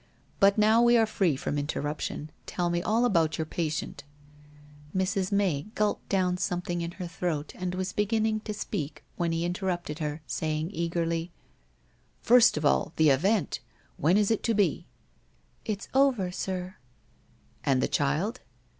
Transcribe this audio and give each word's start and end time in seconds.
But 0.39 0.57
now 0.57 0.81
we 0.81 0.97
are 0.97 1.05
free 1.05 1.35
from 1.35 1.59
interruption. 1.59 2.31
Tell 2.47 2.71
me 2.71 2.81
all 2.81 3.05
about 3.05 3.37
your 3.37 3.45
patient/ 3.45 4.03
Mrs. 4.95 5.31
May 5.31 5.67
gulped 5.75 6.09
down 6.09 6.37
something 6.37 6.81
in 6.81 6.93
her 6.93 7.05
throat 7.05 7.53
and 7.55 7.75
was 7.75 7.93
beginning 7.93 8.39
to 8.39 8.51
speak, 8.55 9.03
when 9.15 9.31
he 9.31 9.45
interrupted 9.45 9.99
her, 9.99 10.23
saying 10.25 10.71
eagerly:' 10.73 11.31
First 12.29 12.57
of 12.57 12.65
all, 12.65 12.93
the 12.95 13.11
event! 13.11 13.59
When 13.97 14.17
is 14.17 14.31
it 14.31 14.41
to 14.45 14.55
be?'' 14.55 14.87
It's 15.71 15.87
over, 15.93 16.31
sir/ 16.31 16.77
'And 17.63 17.79
the 17.79 17.87
child?' 17.87 18.39